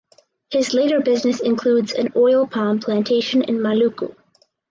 [0.49, 4.15] His later business includes an oil palm plantation in Maluku.